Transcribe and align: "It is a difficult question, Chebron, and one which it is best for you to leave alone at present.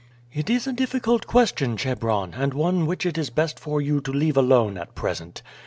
"It 0.33 0.49
is 0.49 0.65
a 0.65 0.73
difficult 0.73 1.27
question, 1.27 1.77
Chebron, 1.77 2.33
and 2.33 2.55
one 2.55 2.87
which 2.87 3.05
it 3.05 3.19
is 3.19 3.29
best 3.29 3.59
for 3.59 3.79
you 3.79 4.01
to 4.01 4.11
leave 4.11 4.35
alone 4.35 4.75
at 4.79 4.95
present. 4.95 5.43